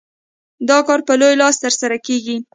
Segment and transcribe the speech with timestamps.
[0.69, 2.37] دا کار په لوی لاس ترسره کېږي.